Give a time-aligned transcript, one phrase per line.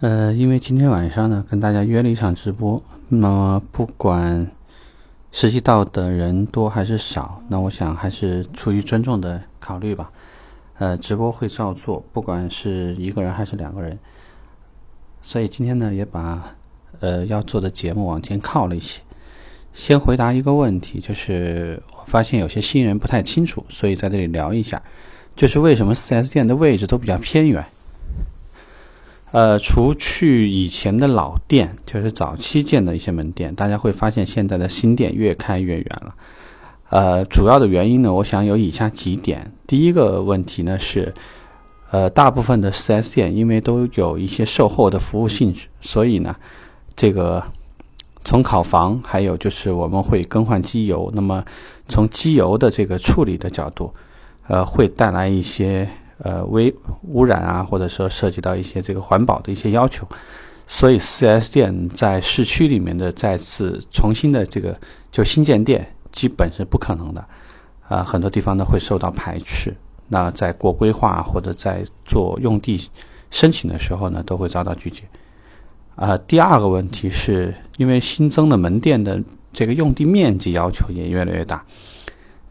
[0.00, 4.46] 呃，因为今天晚上呢，跟大家约了一场直播，那么不管
[5.32, 10.10] 实际到的人多还是少，那我想还是出于尊重的考虑吧。
[10.78, 13.98] 呃，直播会照做，不管是一个人还是两个人。
[15.22, 16.54] 所以今天呢，也把
[17.00, 19.00] 呃要做的节目往前靠了一些。
[19.72, 24.82] 先回答一个问题，就是我发现有些新人不太清楚，所以在这里聊一下，
[25.34, 27.64] 就是为什么 4S 店的位置都比较偏远。
[29.34, 36.14] 呃，除去以前的老店，就是早期建的一些门店，大家会发现现在的新店越开越远了。
[36.90, 39.50] 呃，主要的原因呢，我想有以下几点。
[39.66, 41.12] 第一个问题呢是，
[41.90, 46.36] 呃，大部分的 4S 店因为都有一些售后的服务性质，所以呢，
[46.94, 47.42] 这个
[48.24, 51.44] 从烤房，还有就是我们会更换机油，那么
[51.88, 53.92] 从机油的这个处理的角度，
[54.46, 55.88] 呃，会带来一些。
[56.18, 60.06] 呃，微污染啊，或者说涉及到一些这个环保的一些要求，
[60.66, 64.78] 所以 4S 店在市区里面的再次重新的这个
[65.10, 67.24] 就新建店，基本是不可能的，
[67.88, 69.74] 啊，很多地方呢会受到排斥。
[70.06, 72.88] 那在过规划或者在做用地
[73.30, 75.02] 申请的时候呢，都会遭到拒绝。
[75.96, 79.20] 啊，第二个问题是因为新增的门店的
[79.52, 81.64] 这个用地面积要求也越来越大。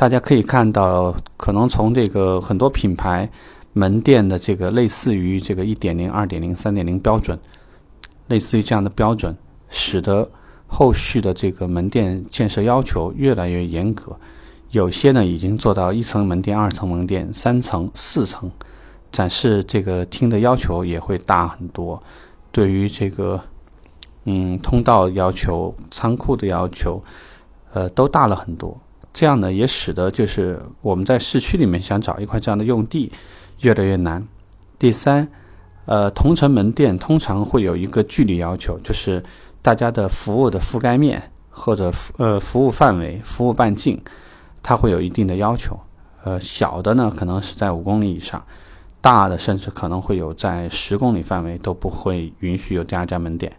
[0.00, 3.28] 大家可以看到，可能从这个很多品牌
[3.74, 7.38] 门店的这个类似于这个一点零、二点零、三点零标准，
[8.28, 9.36] 类似于这样的标准，
[9.68, 10.26] 使得
[10.66, 14.16] 后续的这个门店建设要求越来越严格。
[14.70, 18.50] 有些呢已经做到一层门店、二层门店、三层、四层，
[19.12, 22.02] 展示这个厅的要求也会大很多。
[22.50, 23.38] 对于这个，
[24.24, 27.04] 嗯，通道要求、仓库的要求，
[27.74, 28.74] 呃，都大了很多。
[29.12, 33.10] 这样呢，也使得就是我们在市区里面想找一块这样的用地
[33.60, 34.24] 越来越难。
[34.78, 35.26] 第三，
[35.84, 39.22] 呃，同城门店通常会有一个距离要求，就是
[39.60, 44.00] 大家的服务的覆盖面或者呃服务范围、服务半径，
[44.62, 45.78] 它会有一定的要求。
[46.22, 48.42] 呃，小的呢可能是在五公里以上，
[49.00, 53.52] 大的甚至可能会有在十公里范围都不会允许有第二家门店。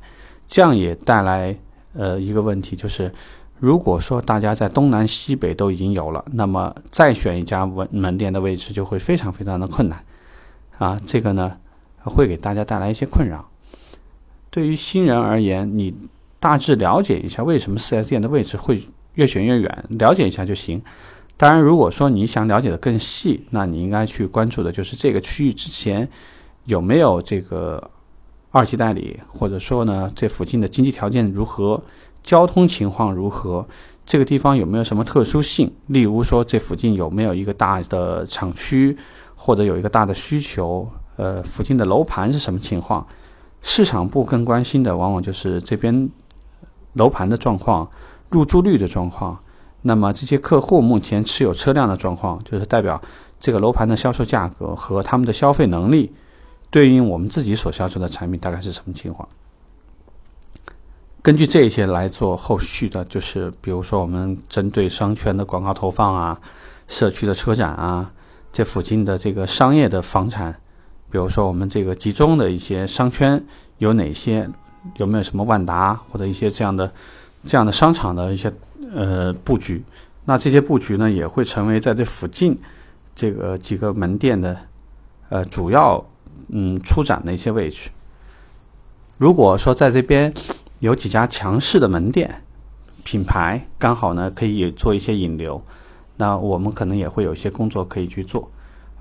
[0.47, 1.55] 这样也带来
[1.93, 3.13] 呃一个问题，就是。
[3.61, 10.03] 如果说大家在东南西北都已经有了，那么再选一家门门店的位置就会非常非常的困难，
[10.79, 11.55] 啊，这个呢
[12.03, 13.47] 会给大家带来一些困扰。
[14.49, 15.93] 对于新人而言，你
[16.39, 18.81] 大致了解一下为什么 4S 店的位置会
[19.13, 20.81] 越选越远，了解一下就行。
[21.37, 26.09] 当然，如果说你想了解的更细，那你应该去关注的就是这个区域之前
[26.65, 27.91] 有没有这个
[28.49, 31.79] 二级代理，或者说呢这附近的经济条件如何。
[32.23, 33.65] 交通情况如何？
[34.05, 35.71] 这个地方有没有什么特殊性？
[35.87, 38.97] 例如说，这附近有没有一个大的厂区，
[39.35, 40.87] 或者有一个大的需求？
[41.17, 43.05] 呃，附近的楼盘是什么情况？
[43.61, 46.09] 市场部更关心的往往就是这边
[46.93, 47.87] 楼盘的状况、
[48.29, 49.37] 入住率的状况。
[49.83, 52.99] 那么这些客户目前持有车辆的状况，就是代表
[53.39, 56.11] 这个楼盘的销售价格和他们的消费能力，
[56.69, 59.27] 对应我们自己所销售的产品大概是什么情况？
[61.23, 66.39] 根据这些来做后续的，就是比如说我们针对商圈的广告投放啊，
[66.87, 68.11] 社区的车展啊，
[68.51, 70.51] 这附近的这个商业的房产，
[71.11, 73.43] 比如说我们这个集中的一些商圈
[73.77, 74.49] 有哪些，
[74.95, 76.91] 有没有什么万达或者一些这样的
[77.45, 78.51] 这样的商场的一些
[78.91, 79.83] 呃布局，
[80.25, 82.57] 那这些布局呢也会成为在这附近
[83.13, 84.57] 这个几个门店的
[85.29, 86.03] 呃主要
[86.47, 87.91] 嗯出展的一些位置。
[89.19, 90.33] 如果说在这边。
[90.81, 92.41] 有几家强势的门店
[93.03, 95.63] 品牌，刚好呢可以做一些引流，
[96.17, 98.51] 那我们可能也会有一些工作可以去做，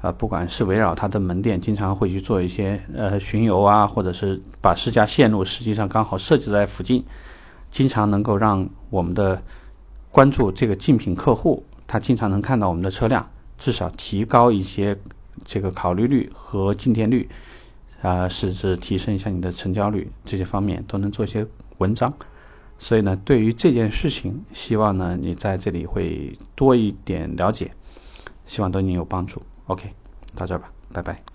[0.02, 7.02] 啊，不管是围绕它的门店，经常会去做一些呃巡游啊，或者是把试驾线路实际上刚好设置在附近，
[7.70, 9.42] 经常能够让我们的
[10.10, 13.26] 关注这个竞品客户，他经常能看到我们的车辆，
[13.56, 14.94] 至少提高一些
[15.46, 17.26] 这个考虑率和进店率，
[18.02, 21.46] 啊，甚至提升一下你的成交率，这些方面都能做一些。
[21.80, 22.14] 文章，
[22.78, 27.72] 所以呢，对于这件事情，希望呢你在这里会多一点了解，
[28.46, 29.42] 希望对你有帮助。
[29.66, 29.90] OK，
[30.34, 31.29] 到这吧，拜拜。